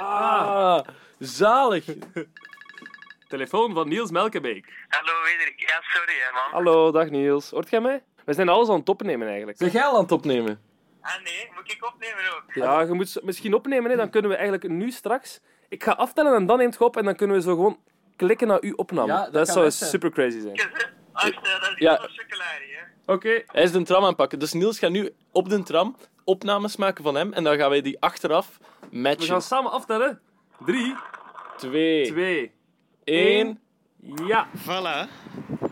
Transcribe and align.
Ah, 0.00 0.80
zalig. 1.18 1.84
Telefoon 3.28 3.74
van 3.74 3.88
Niels 3.88 4.10
Melkebeek. 4.10 4.72
Hallo, 4.88 5.12
Wederik. 5.24 5.60
Ja, 5.60 5.80
sorry 5.82 6.12
hè, 6.12 6.32
man. 6.32 6.50
Hallo, 6.52 6.90
dag 6.90 7.10
Niels. 7.10 7.50
Hoort 7.50 7.70
jij 7.70 7.80
mij? 7.80 8.02
We 8.24 8.32
zijn 8.32 8.48
alles 8.48 8.68
aan 8.68 8.78
het 8.78 8.88
opnemen 8.88 9.28
eigenlijk. 9.28 9.58
Zeg 9.58 9.72
jij 9.72 9.82
al 9.84 9.94
aan 9.96 10.02
het 10.02 10.12
opnemen? 10.12 10.60
Ah 11.00 11.12
nee, 11.24 11.48
moet 11.54 11.72
ik 11.72 11.84
opnemen 11.86 12.24
ook? 12.36 12.54
Ja, 12.54 12.80
je 12.80 12.92
moet 12.92 13.18
misschien 13.22 13.54
opnemen, 13.54 13.90
hè. 13.90 13.96
dan 13.96 14.10
kunnen 14.10 14.30
we 14.30 14.36
eigenlijk 14.36 14.68
nu 14.68 14.90
straks... 14.90 15.40
Ik 15.68 15.82
ga 15.84 15.92
aftellen 15.92 16.34
en 16.34 16.46
dan 16.46 16.58
neemt 16.58 16.74
je 16.78 16.84
op 16.84 16.96
en 16.96 17.04
dan 17.04 17.16
kunnen 17.16 17.36
we 17.36 17.42
zo 17.42 17.54
gewoon 17.54 17.78
klikken 18.16 18.46
naar 18.48 18.58
uw 18.60 18.74
opname. 18.74 19.12
Ja, 19.12 19.22
dat 19.24 19.32
dat 19.32 19.48
zou 19.48 19.64
best 19.64 19.78
zijn. 19.78 19.90
super 19.90 20.10
crazy 20.10 20.40
zijn. 20.40 20.54
Wacht, 21.12 21.34
eh, 21.34 21.60
dat 21.60 21.70
is 21.70 21.78
Ja. 21.78 21.96
chocolade, 21.96 22.64
hè. 23.06 23.12
Oké. 23.12 23.42
Hij 23.46 23.62
is 23.62 23.72
de 23.72 23.82
tram 23.82 24.04
aanpakken. 24.04 24.38
Dus 24.38 24.52
Niels 24.52 24.78
gaat 24.78 24.90
nu 24.90 25.14
op 25.32 25.48
de 25.48 25.62
tram 25.62 25.96
opnames 26.26 26.76
maken 26.76 27.04
van 27.04 27.14
hem. 27.14 27.32
En 27.32 27.44
dan 27.44 27.56
gaan 27.56 27.70
wij 27.70 27.80
die 27.82 28.00
achteraf 28.00 28.58
We 28.90 28.98
matchen. 28.98 29.26
gaan 29.26 29.42
samen 29.42 29.70
aftellen. 29.72 30.20
Drie, 30.66 30.94
Twee, 31.56 32.06
twee, 32.12 32.52
één. 33.04 33.60
ja. 34.26 34.46
Voilà. 34.58 35.08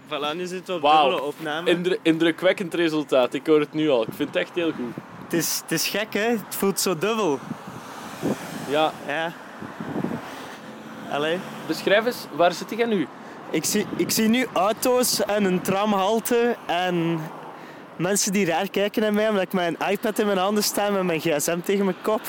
Voilà, 0.09 0.37
nu 0.37 0.47
zitten 0.47 0.67
we 0.67 0.73
op 0.75 0.81
Wauw. 0.93 1.09
dubbele 1.09 1.27
opname. 1.29 1.71
Indru- 1.71 1.99
indrukwekkend 2.03 2.75
resultaat. 2.75 3.35
Ik 3.35 3.47
hoor 3.47 3.61
het 3.61 3.73
nu 3.73 3.91
al. 3.91 4.03
Ik 4.03 4.13
vind 4.13 4.29
het 4.29 4.37
echt 4.39 4.55
heel 4.55 4.73
goed. 4.73 4.95
Het, 5.25 5.33
is, 5.33 5.59
het 5.63 5.73
is 5.73 5.89
gek, 5.89 6.15
hè? 6.15 6.21
Het 6.29 6.55
voelt 6.55 6.81
zo 6.81 6.99
dubbel. 6.99 7.39
Ja, 8.69 8.93
Ja. 9.07 9.33
Allee. 11.11 11.39
beschrijf 11.67 12.07
eens, 12.07 12.27
waar 12.33 12.53
zit 12.53 12.71
jij 12.71 12.87
nu? 12.87 13.07
Ik 13.51 13.65
zie, 13.65 13.87
ik 13.97 14.11
zie 14.11 14.29
nu 14.29 14.47
auto's 14.53 15.25
en 15.25 15.45
een 15.45 15.61
tramhalte 15.63 16.57
en 16.67 17.21
mensen 17.97 18.33
die 18.33 18.47
raar 18.47 18.71
kijken 18.71 19.03
naar 19.03 19.13
mij 19.13 19.29
omdat 19.29 19.43
ik 19.43 19.53
met 19.53 19.67
een 19.79 19.91
iPad 19.91 20.19
in 20.19 20.27
mijn 20.27 20.39
handen 20.39 20.63
sta 20.63 20.91
met 20.91 21.03
mijn 21.03 21.21
gsm 21.21 21.61
tegen 21.61 21.85
mijn 21.85 21.97
kop. 22.03 22.21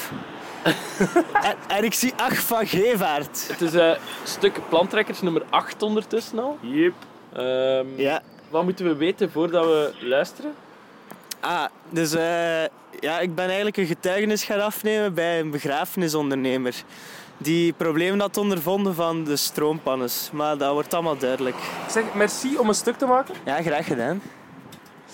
en, 1.49 1.55
en 1.67 1.83
ik 1.83 1.93
zie 1.93 2.13
Ach 2.15 2.35
van 2.35 2.67
Gevaert. 2.67 3.47
Het 3.47 3.61
is 3.61 3.73
een 3.73 3.95
stuk 4.23 4.59
plantrekkers 4.69 5.21
nummer 5.21 5.43
8 5.49 5.81
ondertussen 5.81 6.39
al. 6.39 6.57
Yep. 6.61 6.93
Ehm, 7.33 7.85
Ja. 7.95 8.21
Wat 8.49 8.63
moeten 8.63 8.85
we 8.85 8.95
weten 8.95 9.31
voordat 9.31 9.65
we 9.65 9.93
luisteren? 9.99 10.53
Ah, 11.39 11.65
dus 11.89 12.13
eh, 12.13 12.63
ja, 12.99 13.19
ik 13.19 13.35
ben 13.35 13.45
eigenlijk 13.45 13.77
een 13.77 13.85
getuigenis 13.85 14.43
gaan 14.43 14.61
afnemen 14.61 15.13
bij 15.13 15.39
een 15.39 15.51
begrafenisondernemer. 15.51 16.75
Die 17.37 17.73
problemen 17.73 18.19
had 18.19 18.37
ondervonden 18.37 18.95
van 18.95 19.23
de 19.23 19.35
stroompannes. 19.35 20.29
Maar 20.33 20.57
dat 20.57 20.73
wordt 20.73 20.93
allemaal 20.93 21.17
duidelijk. 21.17 21.55
Zeg, 21.89 22.03
merci 22.13 22.57
om 22.57 22.67
een 22.67 22.75
stuk 22.75 22.97
te 22.97 23.05
maken. 23.05 23.35
Ja, 23.45 23.61
graag 23.61 23.85
gedaan. 23.85 24.21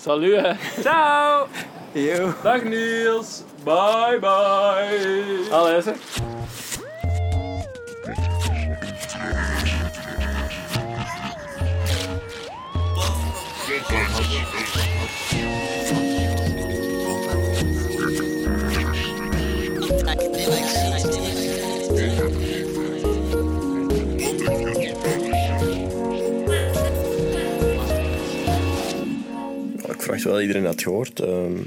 Salut, 0.02 0.40
hè. 0.40 0.54
Ciao. 0.82 1.46
Yo. 1.92 2.32
Dag 2.42 2.64
Niels. 2.64 3.44
Bye 3.64 4.18
bye. 4.20 5.48
Allee, 5.50 5.80
zeg. 5.80 5.96
Wel 30.32 30.40
iedereen 30.40 30.62
dat 30.62 30.82
gehoord. 30.82 31.20
Ehm, 31.20 31.62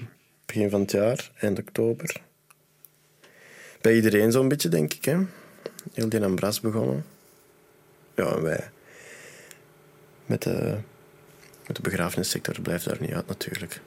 begin 0.46 0.70
van 0.70 0.82
het 0.82 0.92
jaar, 0.92 1.32
eind 1.40 1.60
oktober. 1.60 2.22
Bij 3.82 3.96
iedereen 3.96 4.32
zo'n 4.32 4.48
beetje, 4.48 4.70
denk 4.70 4.94
ik. 4.94 5.06
Hè? 5.06 5.18
Heel 5.94 6.10
die 6.10 6.24
aan 6.24 6.36
Bras 6.36 6.60
begonnen. 6.60 7.06
Ja, 8.16 8.36
en 8.36 8.42
wij. 8.42 8.70
Met 10.26 10.42
de, 10.42 10.78
met 11.68 11.76
de 11.76 11.82
begrafenissector 11.82 12.62
blijft 12.62 12.86
daar 12.86 12.98
niet 13.00 13.14
uit, 13.14 13.28
natuurlijk. 13.28 13.82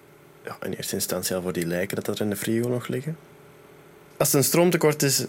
Ja, 0.44 0.56
in 0.62 0.72
eerste 0.72 0.94
instantie 0.94 1.37
al 1.37 1.43
voor 1.43 1.53
die 1.53 1.67
lijken 1.67 1.97
dat 1.97 2.09
er 2.09 2.21
in 2.21 2.31
de 2.31 2.37
frigo 2.37 2.69
nog 2.69 2.88
liggen. 2.88 3.17
Als 4.17 4.33
er 4.33 4.38
een 4.38 4.44
stroomtekort 4.44 5.03
is, 5.03 5.27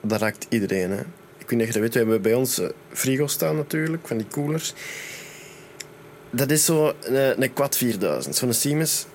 dat 0.00 0.20
raakt 0.20 0.46
iedereen. 0.48 0.90
Hè? 0.90 1.00
Ik 1.38 1.50
weet 1.50 1.58
niet 1.58 1.60
of 1.60 1.66
je 1.66 1.72
dat 1.72 1.82
weet, 1.82 1.92
we 1.92 1.98
hebben 1.98 2.22
bij 2.22 2.34
ons 2.34 2.58
eh, 2.58 2.68
frigo 2.92 3.26
staan 3.26 3.56
natuurlijk, 3.56 4.06
van 4.06 4.16
die 4.16 4.26
koelers. 4.26 4.74
Dat 6.30 6.50
is 6.50 6.64
zo 6.64 6.92
een, 7.02 7.42
een 7.42 7.52
quad 7.52 7.76
4000, 7.76 8.36
zo'n 8.36 8.52
Siemens. 8.52 9.06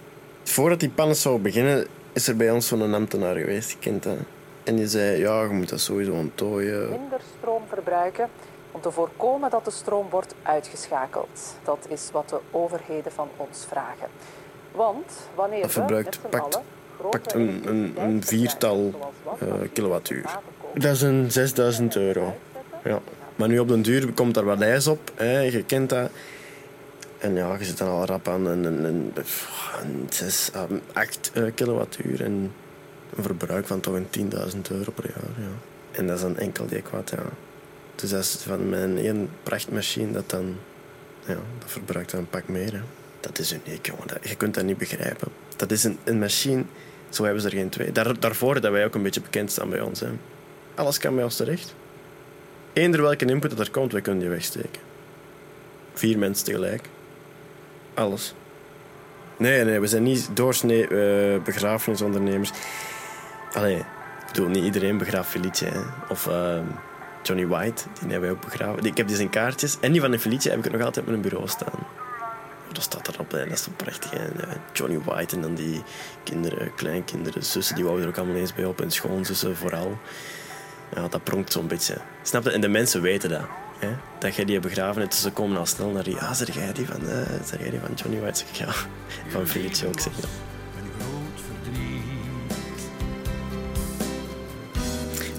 Voordat 0.43 0.79
die 0.79 0.89
pannen 0.89 1.15
zou 1.15 1.39
beginnen, 1.39 1.87
is 2.13 2.27
er 2.27 2.35
bij 2.35 2.51
ons 2.51 2.67
zo'n 2.67 2.93
ambtenaar 2.93 3.35
geweest, 3.35 3.71
je 3.71 3.77
kent 3.79 4.03
dat. 4.03 4.15
En 4.63 4.75
die 4.75 4.87
zei, 4.87 5.19
ja, 5.19 5.41
je 5.41 5.47
moet 5.49 5.69
dat 5.69 5.79
sowieso 5.79 6.11
onttooien. 6.11 6.89
minder 6.89 7.19
stroom 7.39 7.61
verbruiken 7.69 8.29
om 8.71 8.81
te 8.81 8.91
voorkomen 8.91 9.49
dat 9.49 9.65
de 9.65 9.71
stroom 9.71 10.07
wordt 10.09 10.35
uitgeschakeld. 10.43 11.55
Dat 11.63 11.85
is 11.89 12.09
wat 12.11 12.29
de 12.29 12.39
overheden 12.51 13.11
van 13.11 13.27
ons 13.37 13.65
vragen. 13.67 14.07
Want 14.71 15.11
wanneer 15.35 15.61
Dat 15.61 15.71
verbruikt- 15.71 16.19
pakt- 16.29 16.55
allen 16.55 16.65
grote 16.99 17.17
pakt 17.17 17.33
een- 17.33 17.61
een- 17.65 17.93
een 17.97 18.23
viertal, 18.23 18.93
eh, 19.39 19.47
kilowattuur. 19.73 20.25
Dat 20.73 20.91
is 20.95 21.01
een 21.01 21.31
6000 21.31 21.95
euro. 21.95 22.35
Ja. 22.83 22.99
Maar 23.35 23.47
nu 23.47 23.59
op 23.59 23.67
den 23.67 23.81
duur 23.81 24.13
komt 24.13 24.33
daar 24.33 24.45
wat 24.45 24.61
ijs 24.61 24.87
op, 24.87 25.11
hè, 25.15 25.39
je 25.39 25.63
kent 25.63 25.89
dat. 25.89 26.09
En 27.17 27.35
ja, 27.35 27.55
je 27.59 27.65
zit 27.65 27.77
dan 27.77 27.87
al 27.87 28.05
rap 28.05 28.27
aan 28.27 28.45
een, 28.45 28.63
een, 28.63 28.83
een, 28.83 29.13
een 29.81 30.07
6 30.09 30.51
à 30.55 30.67
8 30.93 31.31
eh, 31.33 31.43
kilowattuur. 31.55 32.23
En 32.23 32.51
een 33.15 33.23
verbruik 33.23 33.67
van 33.67 33.79
toch 33.79 33.93
een 33.93 34.31
10.000 34.31 34.61
euro 34.69 34.91
per 34.91 35.05
jaar. 35.07 35.47
Ja. 35.47 35.51
En 35.91 36.07
dat 36.07 36.15
is 36.15 36.21
dan 36.21 36.37
enkel 36.37 36.65
die 36.67 36.81
kwad, 36.81 37.09
ja. 37.09 37.23
Dus 37.95 38.09
dat 38.09 38.19
is 38.19 38.35
van 38.35 38.69
mijn 38.69 38.97
één 38.97 39.29
prachtmachine 39.43 40.11
dat 40.11 40.29
dan... 40.29 40.55
Ja, 41.25 41.37
dat 41.59 41.71
verbruikt 41.71 42.11
dan 42.11 42.19
een 42.19 42.29
pak 42.29 42.47
meer. 42.47 42.73
Hè. 42.73 42.81
Dat 43.19 43.39
is 43.39 43.53
uniek, 43.53 43.85
jongen. 43.85 44.07
Dat, 44.07 44.29
je 44.29 44.35
kunt 44.35 44.53
dat 44.53 44.63
niet 44.63 44.77
begrijpen. 44.77 45.27
Dat 45.55 45.71
is 45.71 45.83
een, 45.83 45.97
een 46.03 46.19
machine... 46.19 46.63
Zo 47.09 47.23
hebben 47.23 47.41
ze 47.41 47.47
er 47.47 47.53
geen 47.53 47.69
twee. 47.69 47.91
Daar, 47.91 48.19
daarvoor 48.19 48.61
dat 48.61 48.71
wij 48.71 48.85
ook 48.85 48.95
een 48.95 49.03
beetje 49.03 49.21
bekend 49.21 49.51
staan 49.51 49.69
bij 49.69 49.81
ons. 49.81 49.99
Hè. 49.99 50.07
Alles 50.75 50.97
kan 50.97 51.15
bij 51.15 51.23
ons 51.23 51.35
terecht. 51.35 51.75
Eender 52.73 53.01
welke 53.01 53.25
input 53.25 53.49
dat 53.49 53.59
er 53.59 53.71
komt, 53.71 53.91
wij 53.91 54.01
kunnen 54.01 54.21
die 54.21 54.29
wegsteken. 54.29 54.81
Vier 55.93 56.17
mensen 56.17 56.45
tegelijk. 56.45 56.89
Alles. 57.95 58.33
Nee, 59.37 59.63
nee, 59.63 59.79
we 59.79 59.87
zijn 59.87 60.03
niet 60.03 60.29
doorsnee 60.33 60.87
eh, 60.87 61.41
begrafenisondernemers. 61.41 62.51
Allee, 63.53 63.77
ik 63.77 64.27
bedoel, 64.27 64.47
niet 64.47 64.63
iedereen 64.63 64.97
begraaft 64.97 65.29
Felice. 65.29 65.65
Hè. 65.65 65.79
Of 66.09 66.27
ehm, 66.27 66.63
Johnny 67.23 67.47
White, 67.47 67.83
die 67.93 68.01
hebben 68.01 68.21
wij 68.21 68.29
ook 68.29 68.41
begraven. 68.41 68.83
Ik 68.83 68.97
heb 68.97 69.07
die 69.07 69.15
zijn 69.15 69.29
kaartjes. 69.29 69.77
En 69.79 69.91
die 69.91 70.01
van 70.01 70.11
de 70.11 70.19
Felice 70.19 70.49
heb 70.49 70.65
ik 70.65 70.71
nog 70.71 70.81
altijd 70.81 71.05
op 71.05 71.11
mijn 71.11 71.21
bureau 71.21 71.47
staan. 71.47 71.87
Dat 72.71 72.83
staat 72.83 73.07
erop, 73.07 73.31
hè. 73.31 73.43
dat 73.43 73.51
is 73.51 73.63
zo 73.63 73.71
prachtig. 73.75 74.11
Hè. 74.11 74.23
Ja, 74.23 74.61
Johnny 74.73 74.99
White 74.99 75.35
en 75.35 75.41
dan 75.41 75.55
die 75.55 75.83
kinderen, 76.23 76.73
kleinkinderen, 76.75 77.43
zussen, 77.43 77.75
die 77.75 77.83
wouden 77.83 78.05
er 78.05 78.11
ook 78.11 78.17
allemaal 78.17 78.35
eens 78.35 78.53
bij 78.53 78.65
op. 78.65 78.81
En 78.81 78.91
schoonzussen 78.91 79.55
vooral. 79.55 79.97
Ja, 80.95 81.07
dat 81.07 81.23
pronkt 81.23 81.51
zo'n 81.51 81.67
beetje. 81.67 81.97
Snap 82.21 82.43
je? 82.43 82.51
En 82.51 82.61
de 82.61 82.67
mensen 82.67 83.01
weten 83.01 83.29
dat. 83.29 83.45
Hè? 83.79 83.89
Dat 84.19 84.35
jij 84.35 84.45
die 84.45 84.59
begraven 84.59 85.01
hebt, 85.01 85.13
dus 85.13 85.21
ze 85.21 85.31
komen 85.31 85.57
al 85.57 85.65
snel 85.65 85.89
naar 85.89 86.03
die. 86.03 86.17
Ah, 86.17 86.31
zeg 86.33 86.53
jij 86.55 86.73
die 86.73 86.85
van, 86.85 87.09
eh 87.09 87.17
zeg 87.45 87.59
jij 87.59 87.69
die 87.69 87.79
van 87.79 87.93
Johnny 87.95 88.19
White? 88.21 88.39
Zeg 88.39 88.49
ik, 88.49 88.55
ja. 88.55 88.73
Van 89.27 89.47
Felice 89.47 89.87
ook, 89.87 89.99
zeg 89.99 90.13
je. 90.15 90.21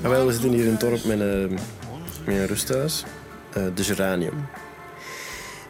Ah, 0.02 0.10
wel, 0.10 0.26
we 0.26 0.32
zitten 0.32 0.50
hier 0.50 0.64
in 0.64 0.70
het 0.70 0.80
dorp 0.80 1.04
met 1.04 1.20
een, 1.20 1.50
met 2.24 2.36
een 2.36 2.46
rusthuis. 2.46 3.04
eh, 3.52 3.62
de 3.74 3.84
Geranium. 3.84 4.48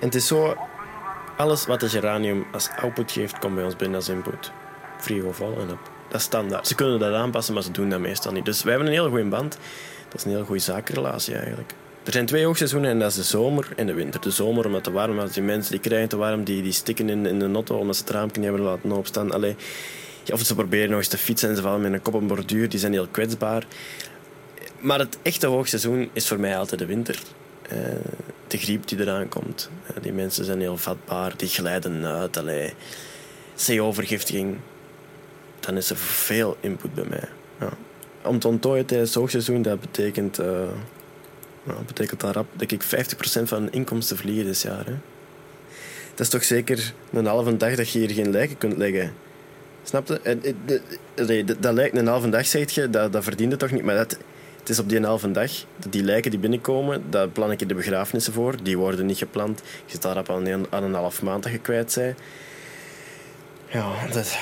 En 0.00 0.06
het 0.06 0.14
is 0.14 0.26
zo... 0.26 0.56
Alles 1.36 1.66
wat 1.66 1.80
de 1.80 1.88
Geranium 1.88 2.46
als 2.52 2.68
output 2.80 3.12
geeft, 3.12 3.38
komt 3.38 3.54
bij 3.54 3.64
ons 3.64 3.76
binnen 3.76 3.96
als 3.96 4.08
input. 4.08 4.50
Frigo 4.98 5.32
vol 5.32 5.58
en 5.60 5.70
op. 5.70 5.90
Dat 6.08 6.20
is 6.20 6.26
standaard. 6.26 6.66
Ze 6.66 6.74
kunnen 6.74 6.98
dat 6.98 7.14
aanpassen, 7.14 7.54
maar 7.54 7.62
ze 7.62 7.70
doen 7.70 7.88
dat 7.90 8.00
meestal 8.00 8.32
niet. 8.32 8.44
Dus 8.44 8.62
wij 8.62 8.72
hebben 8.72 8.88
een 8.90 8.98
heel 8.98 9.08
goede 9.08 9.24
band. 9.24 9.58
Dat 10.08 10.14
is 10.14 10.24
een 10.24 10.30
heel 10.30 10.44
goede 10.44 10.60
zakenrelatie 10.60 11.34
eigenlijk. 11.36 11.72
Er 12.06 12.12
zijn 12.12 12.26
twee 12.26 12.44
hoogseizoenen 12.44 12.90
en 12.90 12.98
dat 12.98 13.10
is 13.10 13.16
de 13.16 13.22
zomer 13.22 13.68
en 13.76 13.86
de 13.86 13.94
winter. 13.94 14.20
De 14.20 14.30
zomer 14.30 14.66
omdat 14.66 14.84
te 14.84 14.90
warm. 14.90 15.28
Die 15.32 15.42
mensen 15.42 15.70
die 15.72 15.80
krijgen 15.80 16.08
te 16.08 16.16
warm, 16.16 16.44
die, 16.44 16.62
die 16.62 16.72
stikken 16.72 17.08
in, 17.08 17.26
in 17.26 17.38
de 17.38 17.46
notto 17.46 17.76
omdat 17.76 17.96
ze 17.96 18.02
het 18.02 18.10
raampje 18.10 18.42
hebben 18.42 18.60
laten 18.60 18.92
opstaan. 18.92 19.32
Allee, 19.32 19.56
of 20.32 20.40
ze 20.40 20.54
proberen 20.54 20.88
nog 20.88 20.98
eens 20.98 21.08
te 21.08 21.18
fietsen 21.18 21.48
en 21.48 21.56
ze 21.56 21.62
vallen 21.62 21.80
met 21.80 21.92
een 21.92 22.02
kop 22.02 22.14
op 22.14 22.20
een 22.20 22.26
borduur. 22.26 22.68
Die 22.68 22.78
zijn 22.78 22.92
heel 22.92 23.06
kwetsbaar. 23.10 23.66
Maar 24.80 24.98
het 24.98 25.18
echte 25.22 25.46
hoogseizoen 25.46 26.10
is 26.12 26.28
voor 26.28 26.40
mij 26.40 26.56
altijd 26.56 26.80
de 26.80 26.86
winter. 26.86 27.18
Eh, 27.68 27.78
de 28.46 28.58
griep 28.58 28.88
die 28.88 29.00
eraan 29.00 29.28
komt. 29.28 29.70
Eh, 29.86 30.02
die 30.02 30.12
mensen 30.12 30.44
zijn 30.44 30.60
heel 30.60 30.76
vatbaar, 30.76 31.36
die 31.36 31.48
glijden 31.48 32.04
uit. 32.04 32.36
Allee. 32.36 32.74
CO-vergiftiging. 33.66 34.56
Dan 35.60 35.76
is 35.76 35.90
er 35.90 35.96
veel 35.96 36.56
input 36.60 36.94
bij 36.94 37.04
mij. 37.08 37.28
Ja. 37.60 37.70
Om 38.22 38.38
te 38.38 38.48
onttooien 38.48 38.86
tijdens 38.86 39.10
het 39.10 39.18
hoogseizoen, 39.18 39.62
dat 39.62 39.80
betekent, 39.80 40.38
eh 40.38 40.68
nou, 41.66 41.82
betekent 41.86 42.20
dan 42.20 42.32
rap 42.32 42.46
dat 42.52 42.70
ik 42.70 42.82
50% 42.84 43.42
van 43.42 43.70
inkomsten 43.72 44.16
verlies 44.16 44.44
dit 44.44 44.62
jaar. 44.62 44.86
Hè. 44.86 44.94
Dat 46.10 46.20
is 46.20 46.28
toch 46.28 46.44
zeker 46.44 46.92
een 47.12 47.26
halve 47.26 47.56
dag 47.56 47.74
dat 47.74 47.90
je 47.90 47.98
hier 47.98 48.10
geen 48.10 48.30
lijken 48.30 48.58
kunt 48.58 48.76
leggen. 48.76 49.12
Snap 49.82 50.08
je? 50.08 50.20
Eh, 50.20 50.54
dat- 51.46 51.62
Dat 51.62 51.74
lijkt 51.74 51.96
een 51.96 52.06
halve 52.06 52.28
dag, 52.28 52.46
zeg 52.46 52.70
je, 52.70 52.90
dat, 52.90 53.12
dat 53.12 53.24
verdient 53.24 53.50
het 53.50 53.60
toch 53.60 53.70
niet. 53.70 53.82
Maar 53.82 53.96
dat, 53.96 54.18
Het 54.58 54.68
is 54.74 54.80
op 54.80 54.88
die 54.88 55.00
halve 55.04 55.30
dag, 55.30 55.50
dat 55.76 55.92
die 55.92 56.02
lijken 56.04 56.30
die 56.30 56.40
binnenkomen, 56.40 57.02
daar 57.10 57.28
plan 57.28 57.50
ik 57.50 57.68
de 57.68 57.74
begrafenissen 57.74 58.32
voor. 58.32 58.62
Die 58.62 58.78
worden 58.78 59.06
niet 59.06 59.18
gepland. 59.18 59.58
Je 59.58 59.92
zit 59.92 60.02
daar 60.02 60.28
aan 60.28 60.46
een, 60.46 60.66
aan 60.70 60.82
een 60.82 60.94
half 60.94 61.22
maand 61.22 61.42
dat 61.42 61.52
je 61.52 61.58
kwijt 61.58 61.94
bent. 61.94 62.18
Ja, 63.68 64.06
dat... 64.12 64.38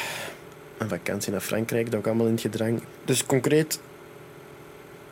Een 0.78 0.88
vakantie 0.88 1.32
naar 1.32 1.40
Frankrijk, 1.40 1.90
dat 1.90 1.94
ook 2.00 2.06
allemaal 2.06 2.26
in 2.26 2.32
het 2.32 2.40
gedrang. 2.40 2.82
Dus 3.04 3.26
concreet, 3.26 3.80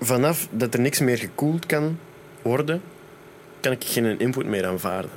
vanaf 0.05 0.49
dat 0.51 0.75
er 0.75 0.81
niks 0.81 1.01
meer 1.01 1.19
gekoeld 1.19 1.67
kan 1.67 1.99
worden, 2.43 2.83
kan 3.61 3.73
ik 3.73 3.85
geen 3.85 4.19
input 4.19 4.47
meer 4.47 4.67
aanvaarden. 4.67 5.11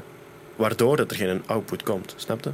Waardoor 0.55 0.97
dat 0.97 1.11
er 1.11 1.17
geen 1.17 1.43
output 1.45 1.83
komt, 1.83 2.13
snap 2.17 2.43
je? 2.43 2.51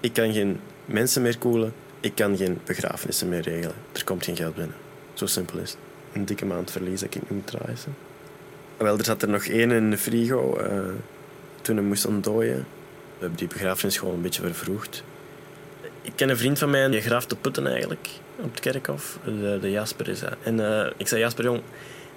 Ik 0.00 0.12
kan 0.12 0.32
geen 0.32 0.60
mensen 0.84 1.22
meer 1.22 1.38
koelen, 1.38 1.72
ik 2.00 2.14
kan 2.14 2.36
geen 2.36 2.60
begrafenissen 2.64 3.28
meer 3.28 3.40
regelen. 3.40 3.74
Er 3.92 4.04
komt 4.04 4.24
geen 4.24 4.36
geld 4.36 4.54
binnen. 4.54 4.76
Zo 5.14 5.26
simpel 5.26 5.58
is 5.58 5.70
het. 5.70 5.78
Een 6.12 6.24
dikke 6.24 6.44
maand 6.44 6.70
verlies 6.70 7.00
dat 7.00 7.14
ik 7.14 7.30
moet 7.30 7.46
draaien. 7.46 8.98
er 8.98 9.04
zat 9.04 9.22
er 9.22 9.28
nog 9.28 9.44
één 9.44 9.70
in 9.70 9.90
de 9.90 9.98
frigo 9.98 10.56
eh, 10.56 10.78
toen 11.60 11.76
hij 11.76 11.84
moest 11.84 12.06
ontdooien. 12.06 12.66
We 13.14 13.18
hebben 13.18 13.38
die 13.38 13.48
begrafenis 13.48 13.96
gewoon 13.96 14.14
een 14.14 14.22
beetje 14.22 14.42
vervroegd. 14.42 15.04
Ik 16.02 16.12
ken 16.14 16.28
een 16.28 16.36
vriend 16.36 16.58
van 16.58 16.70
mij, 16.70 16.88
die 16.88 17.00
graaft 17.00 17.30
de 17.30 17.36
putten 17.36 17.66
eigenlijk 17.66 18.08
op 18.42 18.50
het 18.50 18.60
kerkhof. 18.60 19.18
De, 19.24 19.58
de 19.60 19.70
Jasper 19.70 20.08
is 20.08 20.20
dat. 20.20 20.36
En 20.42 20.84
eh, 20.84 20.92
ik 20.96 21.08
zei, 21.08 21.20
Jasper, 21.20 21.44
jong, 21.44 21.62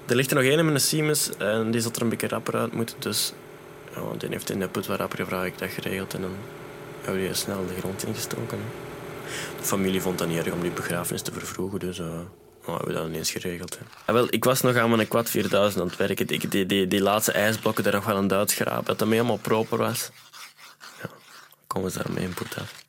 er 0.05 0.15
ligt 0.15 0.29
er 0.29 0.35
nog 0.35 0.45
één 0.45 0.59
in 0.59 0.65
mijn 0.65 0.79
Siemens 0.79 1.29
en 1.37 1.71
die 1.71 1.81
zal 1.81 1.91
er 1.91 2.01
een 2.01 2.09
beetje 2.09 2.27
rapper 2.27 2.55
uit 2.55 2.73
moeten. 2.73 2.95
Dus 2.99 3.33
ja, 3.95 4.01
die 4.17 4.29
heeft 4.29 4.49
in 4.49 4.59
de 4.59 4.67
put 4.67 4.85
wat 4.87 4.99
rapper 4.99 5.17
gevraagd, 5.17 5.47
ik 5.47 5.57
dat 5.57 5.69
geregeld. 5.69 6.13
En 6.13 6.21
dan 6.21 6.35
hebben 7.01 7.21
we 7.21 7.27
die 7.27 7.35
snel 7.35 7.65
de 7.67 7.79
grond 7.79 8.05
ingestoken. 8.05 8.59
De 9.59 9.63
familie 9.63 10.01
vond 10.01 10.17
dat 10.17 10.27
niet 10.27 10.37
erg 10.37 10.53
om 10.53 10.61
die 10.61 10.71
begrafenis 10.71 11.21
te 11.21 11.31
vervroegen, 11.31 11.79
dus 11.79 11.97
ja, 11.97 12.25
hebben 12.65 12.87
we 12.87 12.93
dat 12.93 13.07
ineens 13.07 13.31
geregeld. 13.31 13.77
Ah, 14.05 14.15
wel, 14.15 14.27
ik 14.29 14.43
was 14.43 14.61
nog 14.61 14.75
aan 14.75 14.89
mijn 14.89 15.07
quad 15.07 15.29
4000 15.29 15.81
aan 15.81 15.87
het 15.87 15.97
werken. 15.97 16.27
Ik, 16.27 16.51
die, 16.51 16.65
die, 16.65 16.87
die 16.87 17.01
laatste 17.01 17.31
ijsblokken 17.31 17.83
daar 17.83 17.93
nog 17.93 18.05
wel 18.05 18.15
aan 18.15 18.27
Duits 18.27 18.53
schrapen, 18.53 18.85
dat 18.85 18.99
dat 18.99 19.07
helemaal 19.07 19.37
proper 19.37 19.77
was. 19.77 20.09
Ja, 21.01 21.09
komen 21.67 21.91
ze 21.91 21.97
daar 21.97 22.11
mee 22.11 22.23
input 22.23 22.57
af. 22.59 22.83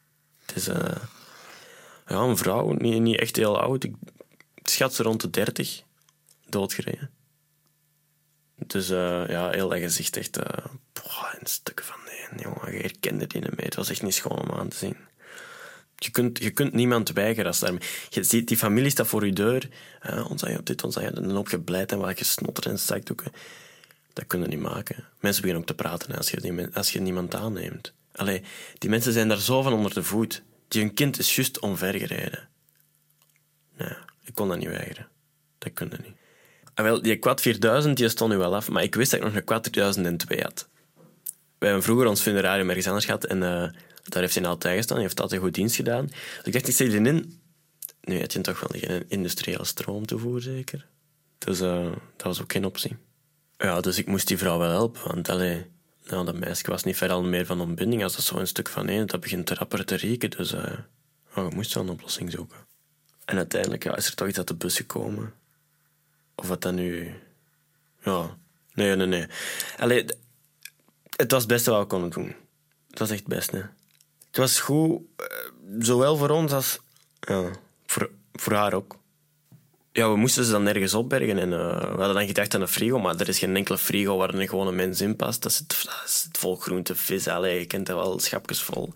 Het 0.46 0.56
is 0.56 0.68
eh, 0.68 0.96
ja, 2.06 2.16
een 2.16 2.36
vrouw, 2.36 2.72
niet, 2.72 3.00
niet 3.00 3.18
echt 3.18 3.36
heel 3.36 3.60
oud. 3.60 3.84
Ik 3.84 3.94
schat 4.62 4.94
ze 4.94 5.02
rond 5.02 5.20
de 5.20 5.30
30, 5.30 5.82
doodgereden. 6.48 7.10
Dus 8.66 8.90
eh, 8.90 9.28
ja, 9.28 9.50
heel 9.50 9.68
dat 9.68 9.78
gezicht 9.78 10.16
echt 10.16 10.38
uh, 10.38 10.44
in 11.40 11.46
stukken 11.46 11.84
van 11.84 11.98
nee, 12.04 12.42
jongen, 12.42 12.72
je 12.72 12.80
herkende 12.80 13.26
die 13.26 13.40
niet 13.40 13.56
mee. 13.56 13.64
Het 13.64 13.74
was 13.74 13.90
echt 13.90 14.02
niet 14.02 14.14
schoon 14.14 14.38
om 14.38 14.50
aan 14.50 14.68
te 14.68 14.76
zien. 14.76 14.96
Je 15.96 16.10
kunt, 16.10 16.38
je 16.38 16.50
kunt 16.50 16.72
niemand 16.72 17.12
weigeren 17.12 17.46
als 17.46 17.58
daarmee. 17.58 17.80
Je 18.08 18.22
ziet, 18.22 18.48
die 18.48 18.56
familie 18.56 18.90
staat 18.90 19.06
voor 19.06 19.26
je 19.26 19.32
deur. 19.32 19.68
Uh, 20.10 20.30
ons 20.30 20.42
je 20.42 20.60
dit, 20.62 20.84
ons 20.84 20.94
je 20.94 21.10
dan 21.10 21.36
op 21.36 21.48
je 21.48 21.60
blijd 21.60 21.92
en 21.92 21.98
wat 21.98 22.66
en 22.66 22.78
zakdoeken. 22.78 23.32
Dat 24.12 24.26
kun 24.26 24.40
je 24.40 24.46
niet 24.46 24.60
maken. 24.60 25.04
Mensen 25.20 25.42
beginnen 25.42 25.56
ook 25.56 25.76
te 25.76 25.82
praten 25.82 26.16
als 26.16 26.30
je, 26.30 26.70
als 26.72 26.92
je 26.92 27.00
niemand 27.00 27.34
aanneemt. 27.34 27.92
Allee, 28.12 28.42
die 28.78 28.90
mensen 28.90 29.12
zijn 29.12 29.28
daar 29.28 29.40
zo 29.40 29.62
van 29.62 29.72
onder 29.72 29.94
de 29.94 30.02
voet. 30.02 30.42
Die 30.68 30.90
kind 30.90 31.18
is 31.18 31.36
juist 31.36 31.60
omvergereden. 31.60 32.48
Nee, 33.76 33.96
ik 34.24 34.34
kon 34.34 34.48
dat 34.48 34.58
niet 34.58 34.68
weigeren. 34.68 35.08
Dat 35.58 35.72
kon 35.72 35.88
dat 35.88 36.02
niet. 36.02 36.14
Ah, 36.74 36.84
wel, 36.84 37.02
die 37.02 37.16
quad 37.16 37.40
4000 37.40 37.96
die 37.96 38.08
stond 38.08 38.32
nu 38.32 38.38
wel 38.38 38.54
af, 38.54 38.68
maar 38.68 38.82
ik 38.82 38.94
wist 38.94 39.10
dat 39.10 39.20
ik 39.20 39.26
nog 39.26 39.34
een 39.34 39.44
quad 39.44 39.72
3002 39.72 40.40
had. 40.40 40.68
We 41.58 41.66
hebben 41.66 41.82
vroeger 41.82 42.06
ons 42.06 42.20
funerarium 42.20 42.68
ergens 42.68 42.86
anders 42.86 43.04
gehad 43.04 43.24
en 43.24 43.42
eh, 43.42 43.70
daar 44.02 44.22
heeft 44.22 44.34
hij 44.34 44.44
altijd 44.44 44.76
gestaan. 44.76 44.96
Hij 44.96 45.06
heeft 45.06 45.20
altijd 45.20 45.40
goed 45.40 45.54
dienst 45.54 45.76
gedaan. 45.76 46.04
Ik 46.44 46.52
dacht, 46.52 46.68
ik 46.68 46.74
zet 46.74 46.90
die 46.90 47.00
in. 47.00 47.40
Nu 48.00 48.20
had 48.20 48.32
je 48.32 48.40
toch 48.40 48.60
wel 48.60 48.80
geen 48.80 49.04
industriële 49.08 49.64
stroomtoevoer, 49.64 50.40
zeker? 50.40 50.86
Dus 51.38 51.60
eh, 51.60 51.90
dat 52.16 52.26
was 52.26 52.42
ook 52.42 52.52
geen 52.52 52.64
optie. 52.64 52.96
Ja, 53.58 53.80
dus 53.80 53.98
ik 53.98 54.06
moest 54.06 54.28
die 54.28 54.38
vrouw 54.38 54.58
wel 54.58 54.70
helpen, 54.70 55.02
want 55.12 55.28
allee, 55.28 55.66
nou, 56.06 56.24
dat 56.24 56.38
meisje 56.38 56.70
was 56.70 56.84
niet 56.84 56.96
verder 56.96 57.24
meer 57.24 57.46
van 57.46 57.60
ontbinding. 57.60 58.02
Als 58.02 58.16
dat 58.16 58.24
zo 58.24 58.36
een 58.36 58.46
stuk 58.46 58.68
van 58.68 58.88
één, 58.88 59.06
dat 59.06 59.20
begint 59.20 59.46
te 59.46 59.54
rapper 59.54 59.84
te 59.84 59.94
rieken. 59.94 60.30
Dus 60.30 60.52
eh 60.52 60.78
ja, 61.34 61.42
je 61.42 61.54
moest 61.54 61.74
wel 61.74 61.82
een 61.82 61.90
oplossing 61.90 62.30
zoeken. 62.30 62.58
En 63.24 63.36
uiteindelijk 63.36 63.84
ja, 63.84 63.96
is 63.96 64.06
er 64.06 64.14
toch 64.14 64.28
iets 64.28 64.38
uit 64.38 64.48
de 64.48 64.54
bus 64.54 64.76
gekomen. 64.76 65.34
Of 66.34 66.48
wat 66.48 66.62
dat 66.62 66.74
nu... 66.74 67.14
Ja, 68.02 68.36
nee, 68.74 68.96
nee, 68.96 69.06
nee. 69.06 69.26
Allee, 69.76 70.04
het 71.16 71.30
was 71.30 71.40
het 71.40 71.50
beste 71.50 71.70
wat 71.70 71.80
we 71.80 71.86
konden 71.86 72.10
doen. 72.10 72.34
Het 72.90 72.98
was 72.98 73.10
echt 73.10 73.18
het 73.18 73.28
beste. 73.28 73.56
Het 74.26 74.36
was 74.36 74.60
goed, 74.60 75.02
eh, 75.16 75.26
zowel 75.78 76.16
voor 76.16 76.30
ons 76.30 76.52
als 76.52 76.78
ja, 77.20 77.50
voor, 77.86 78.10
voor 78.32 78.52
haar 78.52 78.72
ook. 78.72 78.98
Ja, 79.96 80.10
we 80.10 80.16
moesten 80.16 80.44
ze 80.44 80.50
dan 80.50 80.62
nergens 80.62 80.94
opbergen. 80.94 81.38
En, 81.38 81.52
eh, 81.52 81.80
we 81.80 81.96
hadden 81.96 82.14
dan 82.14 82.26
gedacht 82.26 82.54
aan 82.54 82.60
een 82.60 82.68
frigo, 82.68 82.98
maar 82.98 83.16
er 83.16 83.28
is 83.28 83.38
geen 83.38 83.56
enkele 83.56 83.78
frigo 83.78 84.16
waar 84.16 84.34
een 84.34 84.48
gewone 84.48 84.72
mens 84.72 85.00
in 85.00 85.16
past. 85.16 85.42
Dat 85.42 85.52
zit, 85.52 85.68
dat 85.84 86.02
zit 86.10 86.38
vol 86.38 86.56
groente, 86.56 86.94
vis, 86.94 87.28
allee, 87.28 87.58
je 87.58 87.66
kent 87.66 87.86
dat 87.86 87.96
wel, 87.96 88.18
schapjes 88.18 88.62
vol. 88.62 88.92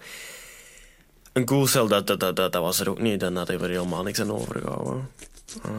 Een 1.32 1.44
koelcel, 1.44 1.88
dat, 1.88 2.06
dat, 2.06 2.20
dat, 2.20 2.37
dat, 2.37 2.55
was 2.55 2.81
er 2.81 2.91
ook 2.91 2.99
niet. 3.00 3.20
Dan 3.20 3.37
hadden 3.37 3.58
we 3.58 3.64
er 3.64 3.70
helemaal 3.70 4.02
niks 4.02 4.20
aan 4.20 4.32
overgehouden. 4.32 5.11
Ah, 5.62 5.70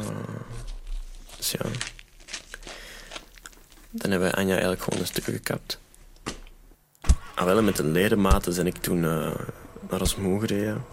dus 1.38 1.52
ja. 1.52 1.66
Dan 3.90 4.12
hebben 4.12 4.30
we 4.30 4.36
Anja 4.36 4.52
eigenlijk 4.52 4.82
gewoon 4.82 5.00
een 5.00 5.08
stukje 5.08 5.32
gekapt. 5.32 5.80
Ah, 7.36 7.46
wel, 7.46 7.62
met 7.62 7.80
een 7.80 7.92
ledematen 7.92 8.56
ben 8.56 8.68
ik 8.68 8.78
toen 8.78 9.06
eh, 9.06 9.36
naar 9.90 10.00
ons 10.00 10.16
moe 10.16 10.40
gereden. 10.40 10.84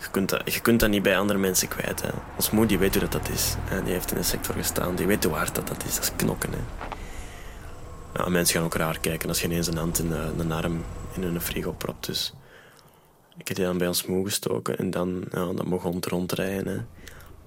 Je 0.00 0.10
kunt, 0.10 0.28
dat, 0.28 0.54
je 0.54 0.60
kunt 0.60 0.80
dat 0.80 0.90
niet 0.90 1.02
bij 1.02 1.18
andere 1.18 1.38
mensen 1.38 1.68
kwijt. 1.68 2.02
Hè. 2.02 2.08
Ons 2.36 2.50
moe 2.50 2.66
die 2.66 2.78
weet 2.78 2.94
hoe 2.94 3.02
dat, 3.08 3.12
dat 3.12 3.28
is. 3.28 3.54
Hè. 3.60 3.82
Die 3.82 3.92
heeft 3.92 4.10
in 4.10 4.16
de 4.16 4.22
sector 4.22 4.54
gestaan. 4.54 4.94
Die 4.94 5.06
weet 5.06 5.24
hoe 5.24 5.34
hard 5.34 5.54
dat, 5.54 5.66
dat 5.66 5.84
is. 5.84 5.94
Dat 5.94 6.04
is 6.04 6.10
knokken. 6.16 6.50
Hè. 6.52 8.30
Mensen 8.30 8.54
gaan 8.56 8.64
ook 8.64 8.74
raar 8.74 8.98
kijken 9.00 9.28
als 9.28 9.40
je 9.40 9.46
ineens 9.46 9.66
een 9.66 9.76
hand 9.76 9.98
in 9.98 10.12
een 10.38 10.52
arm 10.52 10.84
in 11.14 11.22
hun 11.22 11.40
frigo 11.40 11.72
propt. 11.72 12.06
Dus 12.06 12.34
ik 13.36 13.48
heb 13.48 13.56
die 13.56 13.66
dan 13.66 13.78
bij 13.78 13.86
ons 13.86 14.06
moe 14.06 14.24
gestoken. 14.24 14.78
En 14.78 14.90
dan, 14.90 15.24
ja, 15.30 15.52
dan 15.52 15.66
begon 15.68 15.94
het 15.94 16.06
rondrijden. 16.06 16.88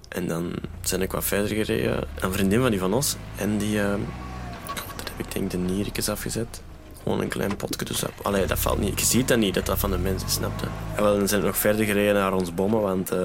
En 0.08 0.28
dan 0.28 0.54
ben 0.90 1.02
ik 1.02 1.12
wat 1.12 1.24
verder 1.24 1.48
gereden. 1.48 2.08
Een 2.20 2.32
vriendin 2.32 2.60
van 2.60 2.70
die 2.70 2.80
van 2.80 2.94
ons. 2.94 3.16
En 3.36 3.58
die... 3.58 3.78
eh, 3.80 3.84
daar 3.86 5.10
heb 5.16 5.26
ik 5.26 5.32
denk 5.32 5.50
de 5.50 5.58
niertjes 5.58 6.08
afgezet. 6.08 6.62
Gewoon 7.02 7.20
een 7.20 7.28
klein 7.28 7.56
potje 7.56 7.84
dus 7.84 8.04
op. 8.04 8.14
Allee, 8.22 8.46
dat 8.46 8.58
valt 8.58 8.78
niet. 8.78 9.00
Je 9.00 9.06
ziet 9.06 9.28
dat 9.28 9.38
niet, 9.38 9.54
dat 9.54 9.66
dat 9.66 9.78
van 9.78 9.90
de 9.90 9.98
mensen 9.98 10.28
is, 10.28 10.34
snap 10.34 10.60
je? 10.60 10.66
En 10.96 11.02
wel, 11.02 11.16
dan 11.18 11.28
zijn 11.28 11.40
we 11.40 11.46
nog 11.46 11.56
verder 11.56 11.84
gereden 11.84 12.14
naar 12.14 12.32
ons 12.32 12.54
bommen, 12.54 12.80
want 12.80 13.10
eh, 13.10 13.18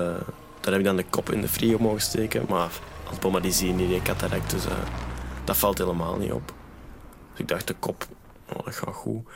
daar 0.62 0.74
heb 0.74 0.78
ik 0.78 0.84
dan 0.84 0.96
de 0.96 1.06
kop 1.10 1.32
in 1.32 1.42
de 1.42 1.48
frigo 1.48 1.78
mogen 1.80 2.02
steken. 2.02 2.46
Maar 2.50 2.70
als 3.10 3.20
bommen 3.20 3.42
die 3.42 3.52
zien 3.52 3.76
niet, 3.76 3.90
die 3.90 4.02
cataract, 4.02 4.52
dus 4.52 4.66
eh, 4.66 4.72
dat 5.44 5.58
valt 5.58 5.78
helemaal 5.78 6.18
niet 6.18 6.32
op. 6.32 6.54
Dus 7.32 7.40
ik 7.40 7.48
dacht, 7.48 7.68
de 7.68 7.76
kop, 7.80 8.06
oh, 8.54 8.66
dat 8.66 8.76
gaat 8.76 8.94
goed. 8.94 9.28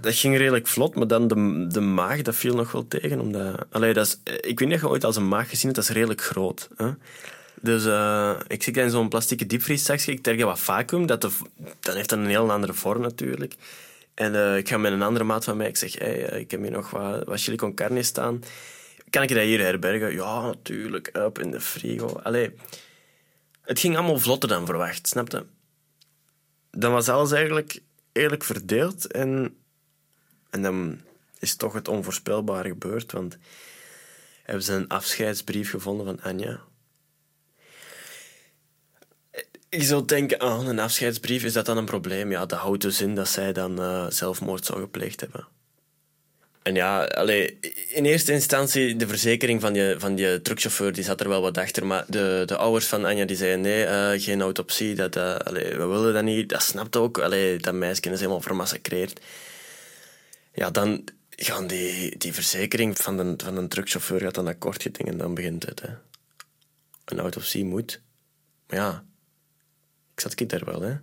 Dat 0.00 0.14
ging 0.14 0.36
redelijk 0.36 0.66
vlot, 0.66 0.94
maar 0.94 1.06
dan 1.06 1.28
de, 1.28 1.66
de 1.68 1.80
maag, 1.80 2.22
dat 2.22 2.34
viel 2.34 2.54
nog 2.54 2.72
wel 2.72 2.88
tegen. 2.88 3.20
Omdat, 3.20 3.66
allee, 3.70 3.92
dat 3.92 4.06
is, 4.06 4.20
ik 4.40 4.58
weet 4.58 4.68
niet 4.68 4.76
of 4.76 4.80
je 4.80 4.88
ooit 4.88 5.04
als 5.04 5.16
een 5.16 5.28
maag 5.28 5.48
gezien 5.48 5.70
hebt, 5.70 5.74
dat 5.74 5.84
is 5.84 5.94
redelijk 5.94 6.22
groot. 6.22 6.68
Dus 7.60 7.84
eh, 7.86 8.40
ik 8.46 8.62
zit 8.62 8.76
in 8.76 8.90
zo'n 8.90 9.08
plastieke 9.08 9.46
diepvrieszakje. 9.46 10.12
Ik 10.12 10.22
terg 10.22 10.42
wat 10.42 10.60
vacuüm. 10.60 11.06
Dat 11.06 11.20
dan 11.80 11.94
heeft 11.96 12.08
dat 12.08 12.18
een 12.18 12.26
heel 12.26 12.52
andere 12.52 12.74
vorm 12.74 13.00
natuurlijk. 13.00 13.54
En 14.14 14.34
eh, 14.34 14.56
ik 14.56 14.68
ga 14.68 14.76
met 14.76 14.92
een 14.92 15.02
andere 15.02 15.24
maat 15.24 15.44
van 15.44 15.56
mij. 15.56 15.68
Ik 15.68 15.76
zeg, 15.76 15.98
hey, 15.98 16.28
eh, 16.28 16.40
ik 16.40 16.50
heb 16.50 16.60
hier 16.60 16.70
nog 16.70 16.90
wat, 16.90 17.24
wat 17.24 18.04
staan. 18.04 18.42
Kan 19.10 19.22
ik 19.22 19.28
dat 19.28 19.42
hier 19.42 19.60
herbergen? 19.60 20.12
Ja, 20.12 20.40
natuurlijk. 20.40 21.10
Up 21.16 21.38
in 21.38 21.50
de 21.50 21.60
frigo. 21.60 22.20
Allee, 22.22 22.54
het 23.62 23.80
ging 23.80 23.96
allemaal 23.96 24.18
vlotter 24.18 24.48
dan 24.48 24.66
verwacht, 24.66 25.08
snap 25.08 25.30
je? 25.30 25.46
Dan 26.70 26.92
was 26.92 27.08
alles 27.08 27.32
eigenlijk 27.32 27.80
eerlijk 28.12 28.44
verdeeld. 28.44 29.12
En, 29.12 29.56
en 30.50 30.62
dan 30.62 31.00
is 31.38 31.56
toch 31.56 31.72
het 31.72 31.88
onvoorspelbare 31.88 32.68
gebeurd. 32.68 33.12
Want 33.12 33.38
hebben 34.42 34.64
ze 34.64 34.72
een 34.72 34.88
afscheidsbrief 34.88 35.70
gevonden 35.70 36.06
van 36.06 36.20
Anja. 36.22 36.60
Je 39.70 39.82
zou 39.82 40.04
denken, 40.04 40.38
ah, 40.38 40.66
een 40.66 40.78
afscheidsbrief, 40.78 41.44
is 41.44 41.52
dat 41.52 41.66
dan 41.66 41.76
een 41.76 41.84
probleem? 41.84 42.30
Ja, 42.30 42.46
dat 42.46 42.58
houdt 42.58 42.82
dus 42.82 43.00
in 43.00 43.14
dat 43.14 43.28
zij 43.28 43.52
dan 43.52 43.80
eh, 43.80 44.06
zelfmoord 44.08 44.64
zou 44.64 44.80
gepleegd 44.80 45.20
hebben. 45.20 45.46
En 46.62 46.74
ja, 46.74 47.04
allee, 47.04 47.58
in 47.88 48.04
eerste 48.04 48.32
instantie, 48.32 48.96
de 48.96 49.06
verzekering 49.06 49.60
van 49.60 49.72
die, 49.72 49.98
van 49.98 50.14
die 50.14 50.42
truckchauffeur, 50.42 50.92
die 50.92 51.04
zat 51.04 51.20
er 51.20 51.28
wel 51.28 51.40
wat 51.42 51.58
achter. 51.58 51.86
Maar 51.86 52.04
de, 52.08 52.42
de 52.46 52.56
ouders 52.56 52.86
van 52.86 53.04
Anja, 53.04 53.24
die 53.24 53.36
zeiden, 53.36 53.60
nee, 53.60 53.84
eh, 53.84 54.20
geen 54.22 54.40
autopsie, 54.40 54.94
dat, 54.94 55.16
allee, 55.16 55.76
we 55.76 55.86
willen 55.86 56.14
dat 56.14 56.24
niet. 56.24 56.48
Dat 56.48 56.62
snapt 56.62 56.96
ook, 56.96 57.18
allee, 57.18 57.58
dat 57.58 57.74
meisje 57.74 58.10
is 58.10 58.20
helemaal 58.20 58.40
vermassacreerd. 58.40 59.20
Ja, 60.54 60.70
dan 60.70 61.04
gaan 61.30 61.66
die, 61.66 62.16
die 62.16 62.34
verzekering 62.34 62.98
van 62.98 63.16
de, 63.16 63.34
van 63.44 63.56
een 63.56 63.68
truckchauffeur 63.68 64.20
gaat 64.20 64.34
dan 64.34 64.46
akkoord 64.46 64.82
gedingen 64.82 65.12
en 65.12 65.18
dan 65.18 65.34
begint 65.34 65.66
het. 65.66 65.80
Hè. 65.80 65.88
Een 67.04 67.18
autopsie 67.18 67.64
moet. 67.64 68.00
Maar 68.66 68.78
ja, 68.78 69.04
ik 70.18 70.24
zat 70.24 70.40
ik 70.40 70.48
daar 70.48 70.64
wel, 70.64 70.80
hè. 70.80 70.96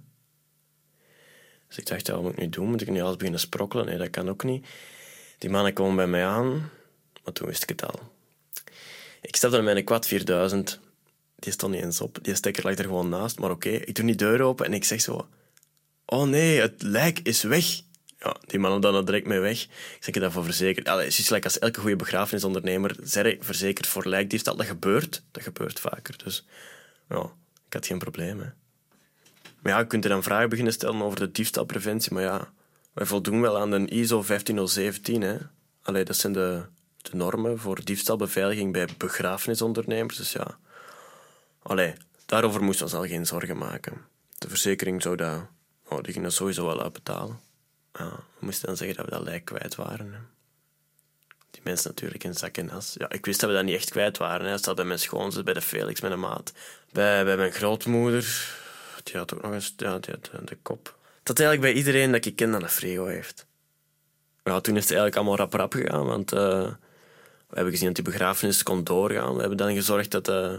Dus 1.67 1.77
ik 1.77 1.85
dacht, 1.85 2.07
wat 2.07 2.21
moet 2.21 2.31
ik 2.31 2.37
nu 2.37 2.49
doen? 2.49 2.69
Moet 2.69 2.81
ik 2.81 2.89
nu 2.89 3.01
alles 3.01 3.15
beginnen 3.15 3.39
sprokkelen? 3.39 3.85
Nee, 3.85 3.97
dat 3.97 4.09
kan 4.09 4.29
ook 4.29 4.43
niet. 4.43 4.67
Die 5.37 5.49
mannen 5.49 5.73
komen 5.73 5.95
bij 5.95 6.07
mij 6.07 6.25
aan, 6.25 6.69
maar 7.23 7.33
toen 7.33 7.47
wist 7.47 7.63
ik 7.63 7.69
het 7.69 7.85
al. 7.85 7.99
Ik 9.21 9.35
stapte 9.35 9.57
in 9.57 9.63
mijn 9.63 9.83
quad 9.83 10.07
4000. 10.07 10.79
die 11.35 11.51
stond 11.51 11.73
niet 11.73 11.83
eens 11.83 12.01
op. 12.01 12.17
Die 12.21 12.35
stekker 12.35 12.63
lag 12.63 12.77
er 12.77 12.83
gewoon 12.83 13.09
naast. 13.09 13.39
Maar 13.39 13.51
oké, 13.51 13.69
ik 13.69 13.95
doe 13.95 14.05
die 14.05 14.15
deur 14.15 14.41
open 14.41 14.65
en 14.65 14.73
ik 14.73 14.83
zeg 14.83 15.01
zo... 15.01 15.27
Oh 16.05 16.27
nee, 16.27 16.59
het 16.59 16.81
lijk 16.81 17.19
is 17.19 17.43
weg. 17.43 17.81
Ja, 18.19 18.37
die 18.45 18.59
man 18.59 18.81
dan 18.81 18.95
er 18.95 19.05
direct 19.05 19.27
mee 19.27 19.39
weg. 19.39 19.63
Ik 19.63 19.97
zeg, 19.99 20.13
heb 20.13 20.23
daarvoor 20.23 20.43
verzekerd. 20.43 20.87
Allee, 20.87 21.05
het 21.05 21.17
is 21.17 21.27
gelijk 21.27 21.43
als 21.43 21.59
elke 21.59 21.79
goede 21.79 21.95
begrafenisondernemer 21.95 22.95
zeg 23.03 23.35
verzekerd 23.39 23.87
voor 23.87 24.07
lijkdiefstal. 24.07 24.55
Dat 24.55 24.65
gebeurt. 24.65 25.23
Dat 25.31 25.43
gebeurt 25.43 25.79
vaker. 25.79 26.17
Dus 26.23 26.45
ja, 27.09 27.31
ik 27.67 27.73
had 27.73 27.85
geen 27.85 27.99
probleem. 27.99 28.53
Maar 29.65 29.73
ja, 29.73 29.79
je 29.79 29.87
kunt 29.87 30.03
er 30.03 30.09
dan 30.09 30.23
vragen 30.23 30.49
beginnen 30.49 30.73
stellen 30.73 31.01
over 31.01 31.19
de 31.19 31.31
diefstalpreventie. 31.31 32.13
Maar 32.13 32.23
ja, 32.23 32.51
wij 32.93 33.05
voldoen 33.05 33.41
wel 33.41 33.57
aan 33.57 33.71
de 33.71 33.87
ISO 33.87 34.21
15017. 34.21 35.21
Hè. 35.21 35.37
Allee, 35.81 36.03
dat 36.03 36.15
zijn 36.15 36.33
de, 36.33 36.63
de 37.01 37.15
normen 37.15 37.59
voor 37.59 37.83
diefstalbeveiliging 37.83 38.73
bij 38.73 38.87
begrafenisondernemers. 38.97 40.17
Dus 40.17 40.31
ja, 40.31 40.57
allee, 41.61 41.93
daarover 42.25 42.63
moesten 42.63 42.87
we 42.87 42.91
ons 42.91 43.01
al 43.01 43.09
geen 43.09 43.25
zorgen 43.25 43.57
maken. 43.57 44.01
De 44.37 44.49
verzekering 44.49 45.01
zou 45.01 45.15
dat, 45.15 45.39
oh, 45.87 46.01
die 46.01 46.13
ging 46.13 46.25
dat 46.25 46.33
sowieso 46.33 46.65
wel 46.65 46.83
uitbetalen. 46.83 47.39
Ja, 47.93 48.09
we 48.09 48.45
moesten 48.45 48.67
dan 48.67 48.77
zeggen 48.77 48.97
dat 48.97 49.05
we 49.05 49.11
dat 49.11 49.23
lijk 49.23 49.45
kwijt 49.45 49.75
waren. 49.75 50.27
Die 51.51 51.61
mensen 51.63 51.89
natuurlijk 51.89 52.23
in 52.23 52.33
zak 52.33 52.57
en 52.57 52.69
as. 52.69 52.95
Ja, 52.97 53.09
ik 53.09 53.25
wist 53.25 53.39
dat 53.39 53.49
we 53.49 53.55
dat 53.55 53.65
niet 53.65 53.75
echt 53.75 53.89
kwijt 53.89 54.17
waren. 54.17 54.45
Hè. 54.45 54.51
Dat 54.51 54.59
staat 54.59 54.75
bij 54.75 54.85
mijn 54.85 54.99
schoonzus, 54.99 55.43
bij 55.43 55.53
de 55.53 55.61
Felix, 55.61 56.01
een 56.01 56.19
maat. 56.19 56.53
Bij, 56.91 57.23
bij 57.23 57.37
mijn 57.37 57.51
grootmoeder. 57.51 58.63
Die 59.05 59.17
had 59.17 59.33
ook 59.33 59.41
nog 59.41 59.53
eens 59.53 59.73
ja, 59.77 59.99
die 59.99 60.13
had 60.13 60.47
de, 60.47 60.57
kop. 60.61 60.97
Dat 61.23 61.39
eigenlijk 61.39 61.71
bij 61.71 61.83
iedereen 61.83 62.11
dat 62.11 62.25
ik 62.25 62.35
ken 62.35 62.51
dat 62.51 62.61
een 62.61 62.69
frigo 62.69 63.05
heeft. 63.05 63.45
Ja, 64.43 64.61
toen 64.61 64.75
is 64.75 64.81
het 64.81 64.91
eigenlijk 64.91 65.15
allemaal 65.15 65.37
rap 65.37 65.53
rap 65.53 65.73
gegaan, 65.73 66.05
want 66.05 66.31
eh, 66.31 66.69
we 67.47 67.55
hebben 67.55 67.71
gezien 67.71 67.87
dat 67.87 67.95
die 67.95 68.03
begrafenis 68.03 68.63
kon 68.63 68.83
doorgaan. 68.83 69.33
We 69.33 69.39
hebben 69.39 69.57
dan 69.57 69.73
gezorgd 69.73 70.11
dat, 70.11 70.27
eh, 70.27 70.53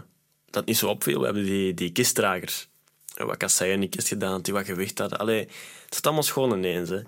dat 0.50 0.66
niet 0.66 0.76
zo 0.76 0.88
opviel. 0.88 1.18
We 1.18 1.24
hebben 1.24 1.44
die, 1.44 1.74
die 1.74 1.92
kistdragers 1.92 2.68
wat 3.24 3.36
kasseien 3.36 3.72
in 3.74 3.80
die 3.80 3.88
kist 3.88 4.08
gedaan, 4.08 4.42
die 4.42 4.52
wat 4.52 4.64
gewicht 4.64 4.98
hadden. 4.98 5.18
Allee, 5.18 5.40
het 5.84 5.94
zat 5.94 6.04
allemaal 6.04 6.22
schoon 6.22 6.52
ineens. 6.52 6.88
Hè. 6.88 7.02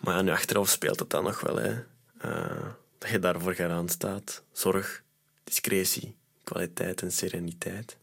Maar 0.00 0.14
ja, 0.14 0.22
nu 0.22 0.30
achteraf 0.30 0.68
speelt 0.68 0.98
het 0.98 1.10
dan 1.10 1.24
nog 1.24 1.40
wel. 1.40 1.56
Hè. 1.56 1.72
Eh, 2.18 2.66
dat 2.98 3.10
je 3.10 3.18
daarvoor 3.18 3.54
garant 3.54 3.90
staat. 3.90 4.42
Zorg, 4.52 5.02
discretie, 5.44 6.16
kwaliteit 6.44 7.02
en 7.02 7.12
sereniteit. 7.12 7.96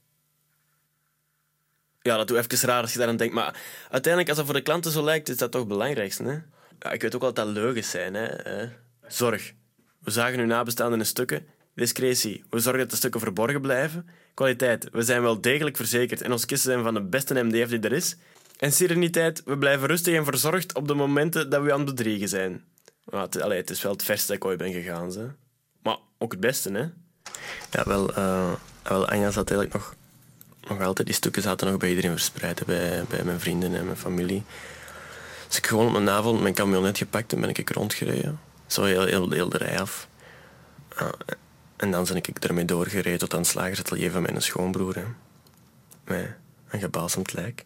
Ja, 2.01 2.17
dat 2.17 2.27
doe 2.27 2.38
even 2.38 2.67
raar 2.67 2.81
als 2.81 2.93
je 2.93 3.00
daar 3.00 3.08
aan 3.08 3.17
denkt. 3.17 3.34
Maar 3.34 3.62
uiteindelijk, 3.89 4.29
als 4.29 4.38
het 4.38 4.48
voor 4.48 4.55
de 4.55 4.62
klanten 4.62 4.91
zo 4.91 5.03
lijkt, 5.03 5.29
is 5.29 5.38
dat 5.38 5.51
toch 5.51 5.62
het 5.62 5.70
belangrijkste. 5.70 6.24
Hè? 6.24 6.38
Ja, 6.79 6.91
ik 6.91 7.01
weet 7.01 7.15
ook 7.15 7.22
wel 7.22 7.34
dat 7.34 7.46
dat 7.46 7.55
leugens 7.55 7.89
zijn. 7.89 8.13
Hè? 8.13 8.25
Eh, 8.25 8.70
Zorg. 9.08 9.53
We 10.00 10.12
zagen 10.12 10.39
uw 10.39 10.46
nabestaanden 10.46 11.00
in 11.00 11.05
stukken. 11.05 11.48
Discretie. 11.75 12.43
We 12.50 12.60
zorgen 12.60 12.81
dat 12.81 12.89
de 12.89 12.96
stukken 12.96 13.20
verborgen 13.20 13.62
blijven. 13.62 14.10
Kwaliteit. 14.34 14.89
We 14.91 15.01
zijn 15.01 15.22
wel 15.22 15.41
degelijk 15.41 15.75
verzekerd 15.75 16.22
en 16.22 16.31
onze 16.31 16.46
kisten 16.46 16.72
zijn 16.72 16.84
van 16.84 16.93
de 16.93 17.01
beste 17.01 17.43
MDF 17.43 17.70
die 17.70 17.79
er 17.79 17.91
is. 17.91 18.15
En 18.58 18.72
sereniteit. 18.72 19.41
We 19.46 19.58
blijven 19.58 19.88
rustig 19.88 20.15
en 20.15 20.25
verzorgd 20.25 20.74
op 20.74 20.88
de 20.88 20.93
momenten 20.93 21.50
dat 21.50 21.63
we 21.63 21.74
aan 21.74 21.79
het 21.79 21.96
bedriegen 21.96 22.29
zijn. 22.29 22.63
Ja, 23.12 23.22
het, 23.22 23.34
het 23.34 23.70
is 23.70 23.81
wel 23.81 23.91
het 23.91 24.03
verste 24.03 24.27
dat 24.27 24.36
ik 24.36 24.46
ooit 24.46 24.58
ben 24.58 24.74
gegaan. 24.74 25.12
Ze. 25.12 25.29
Maar 25.84 25.98
ook 26.17 26.31
het 26.31 26.39
beste, 26.39 26.72
hè? 26.72 26.86
Ja, 27.72 27.84
wel, 27.86 28.13
eh, 28.13 28.53
wel 28.84 29.08
Anja 29.08 29.31
zat 29.31 29.50
eigenlijk 29.50 29.74
nog, 29.74 29.96
nog 30.68 30.82
altijd... 30.82 31.08
Die 31.08 31.15
stukken 31.15 31.41
zaten 31.41 31.68
nog 31.68 31.77
bij 31.77 31.89
iedereen 31.89 32.12
verspreid, 32.12 32.65
bij, 32.65 33.03
bij 33.10 33.24
mijn 33.24 33.39
vrienden 33.39 33.75
en 33.75 33.86
mijn 33.86 33.98
familie. 33.98 34.44
Dus 35.48 35.58
ik 35.58 35.68
gewoon 35.68 35.86
op 35.86 35.91
mijn 35.91 36.10
avond 36.10 36.41
mijn 36.41 36.53
camionet 36.53 36.98
gepakt 36.98 37.34
en 37.34 37.41
ben 37.41 37.50
ik 37.50 37.70
rondgereden. 37.70 38.39
Zo 38.68 38.84
heel, 38.84 39.06
heel, 39.06 39.32
heel 39.32 39.50
de 39.50 39.58
rij 39.58 39.82
af. 39.82 40.08
En 41.75 41.91
dan 41.91 42.03
ben 42.03 42.15
ik 42.15 42.27
ermee 42.27 42.65
doorgereden 42.65 43.20
tot 43.20 43.34
aan 43.34 43.39
het 43.39 43.48
slagersatelier 43.48 44.12
van 44.12 44.22
mijn 44.22 44.41
schoonbroer. 44.41 44.96
Hè. 44.96 45.03
Met 46.03 46.36
een 46.70 46.80
gebalsemd 46.80 47.34
lijk. 47.34 47.65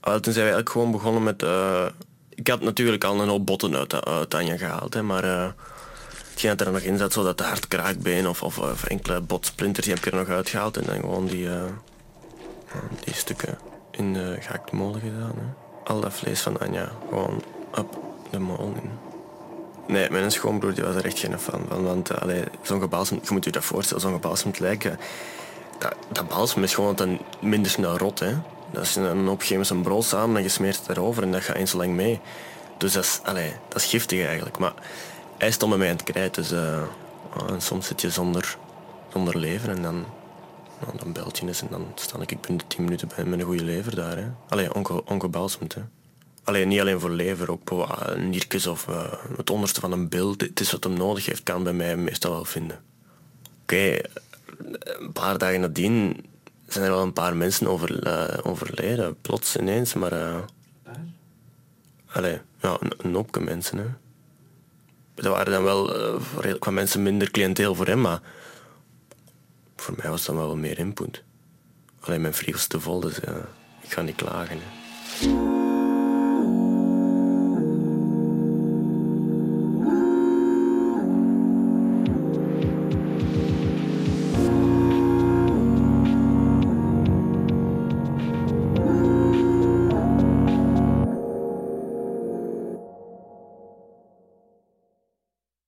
Wel, 0.00 0.20
toen 0.20 0.32
zijn 0.32 0.46
we 0.46 0.52
eigenlijk 0.52 0.70
gewoon 0.70 0.90
begonnen 0.90 1.22
met... 1.22 1.42
eh, 1.42 1.86
ik 2.28 2.48
had 2.48 2.60
natuurlijk 2.60 3.04
al 3.04 3.20
een 3.20 3.28
hoop 3.28 3.46
botten 3.46 3.76
uit, 3.76 4.04
uit 4.04 4.34
Anja 4.34 4.56
gehaald, 4.56 4.94
hè, 4.94 5.02
maar... 5.02 5.24
eh 5.24 5.50
hetgeen 6.48 6.56
dat 6.56 6.66
er 6.66 6.72
nog 6.82 6.92
in 6.92 6.98
zat, 6.98 7.12
zo 7.12 7.22
dat 7.22 7.38
de 7.38 7.44
hardkraakbeen 7.44 8.28
of, 8.28 8.42
of, 8.42 8.58
of 8.58 8.84
enkele 8.84 9.20
botsplinters, 9.20 9.86
die 9.86 9.94
heb 9.94 10.04
ik 10.04 10.12
er 10.12 10.18
nog 10.18 10.28
uitgehaald. 10.28 10.76
En 10.76 10.84
dan 10.86 11.00
gewoon 11.00 11.26
die, 11.26 11.46
eh, 11.46 11.62
ja, 12.72 12.80
die 13.04 13.14
stukken 13.14 13.58
in 13.90 14.12
de 14.12 14.36
gehaakte 14.40 14.76
molen 14.76 15.00
gedaan. 15.00 15.34
Hè. 15.36 15.46
Al 15.84 16.00
dat 16.00 16.12
vlees 16.12 16.40
van 16.40 16.58
Anja, 16.60 16.88
gewoon 17.08 17.42
op 17.74 17.98
de 18.30 18.38
molen 18.38 18.74
in. 18.82 18.90
Nee, 19.86 20.10
mijn 20.10 20.30
schoonbroer 20.30 20.74
die 20.74 20.84
was 20.84 20.94
er 20.94 21.04
echt 21.04 21.18
geen 21.18 21.38
fan 21.38 21.64
van. 21.68 21.82
Want 21.82 22.10
uh, 22.26 22.42
zo'n 22.62 22.80
gebalsemd, 22.80 23.26
je 23.26 23.32
moet 23.32 23.44
je 23.44 23.50
dat 23.50 23.64
voorstellen, 23.64 24.02
zo'n 24.02 24.12
gebalsemd 24.12 24.58
lijk... 24.58 24.84
eh, 24.84 24.92
Dat, 25.78 25.94
dat 26.12 26.28
balsem 26.28 26.62
is 26.62 26.74
gewoon 26.74 26.96
dan 26.96 27.18
minder 27.40 27.70
snel 27.70 27.98
rot. 27.98 28.18
Hè. 28.18 28.34
Dat 28.72 28.82
is 28.82 28.96
een 28.96 29.04
een 29.04 29.26
gegeven 29.26 29.50
moment 29.50 29.70
een 29.70 29.82
brol 29.82 30.02
samen 30.02 30.36
en 30.36 30.42
je 30.42 30.48
smeert 30.48 30.76
het 30.76 30.96
erover 30.96 31.22
en 31.22 31.32
dat 31.32 31.42
gaat 31.42 31.56
eens 31.56 31.72
lang 31.72 31.92
mee. 31.94 32.20
Dus 32.78 32.92
dat 32.92 33.04
is, 33.04 33.20
allee, 33.24 33.52
dat 33.68 33.82
is 33.82 33.88
giftig 33.88 34.26
eigenlijk. 34.26 34.58
Maar 34.58 34.72
hij 35.40 35.50
stond 35.50 35.70
met 35.70 35.80
mij 35.80 35.90
aan 35.90 35.96
het 35.96 36.04
krijt, 36.04 36.34
dus 36.34 36.50
eh, 36.52 36.82
en 37.48 37.60
soms 37.60 37.86
zit 37.86 38.00
je 38.00 38.10
zonder, 38.10 38.56
zonder 39.12 39.38
lever 39.38 39.68
en 39.68 39.82
dan, 39.82 40.04
nou, 40.80 40.98
dan 40.98 41.12
belt 41.12 41.38
je 41.38 41.46
eens 41.46 41.60
en 41.60 41.68
dan 41.70 41.86
sta 41.94 42.18
ik 42.26 42.40
binnen 42.40 42.66
10 42.66 42.84
minuten 42.84 43.08
bij 43.16 43.24
met 43.24 43.38
een 43.38 43.44
goede 43.44 43.64
lever 43.64 43.94
daar. 43.94 44.16
Hè. 44.16 44.26
Allee, 44.48 44.74
onge, 44.74 45.04
ongebalsemd. 45.04 45.74
Hè. 45.74 45.80
Allee, 46.44 46.64
niet 46.64 46.80
alleen 46.80 47.00
voor 47.00 47.10
lever, 47.10 47.50
ook 47.50 47.60
voor 47.64 47.98
uh, 48.08 48.24
nierkes 48.24 48.66
of 48.66 48.88
eh, 48.88 49.12
het 49.36 49.50
onderste 49.50 49.80
van 49.80 49.92
een 49.92 50.08
bil. 50.08 50.34
Het 50.36 50.60
is 50.60 50.72
wat 50.72 50.84
hem 50.84 50.92
nodig 50.92 51.26
heeft, 51.26 51.42
kan 51.42 51.62
bij 51.62 51.72
mij 51.72 51.96
meestal 51.96 52.32
wel 52.32 52.44
vinden. 52.44 52.80
Oké, 53.62 53.98
een 54.82 55.12
paar 55.12 55.38
dagen 55.38 55.60
nadien 55.60 56.24
zijn 56.66 56.84
er 56.84 56.90
wel 56.90 57.02
een 57.02 57.12
paar 57.12 57.36
mensen 57.36 57.66
over, 57.66 58.02
eh, 58.02 58.38
overleden, 58.42 59.20
plots 59.20 59.56
ineens, 59.56 59.94
maar... 59.94 60.12
eh 60.12 60.36
allee, 62.12 62.40
ja, 62.60 62.76
een, 62.80 62.92
een 62.96 63.14
hoopje 63.14 63.40
mensen, 63.40 63.78
hè. 63.78 63.84
Er 65.20 65.30
waren 65.30 65.52
dan 65.52 65.62
wel 65.62 65.94
eh, 65.94 66.20
redelijk 66.36 66.64
wat 66.64 66.74
mensen 66.74 67.02
minder 67.02 67.30
cliënteel 67.30 67.74
voor 67.74 67.86
hem, 67.86 68.00
maar 68.00 68.20
voor 69.76 69.94
mij 69.96 70.10
was 70.10 70.24
dat 70.24 70.34
wel 70.34 70.56
meer 70.56 70.78
input. 70.78 71.22
Alleen 72.00 72.20
mijn 72.20 72.34
frigo 72.34 72.56
is 72.56 72.66
te 72.66 72.80
vol, 72.80 73.00
dus 73.00 73.18
ik 73.80 73.92
ga 73.92 74.02
niet 74.02 74.16
klagen. 74.16 74.58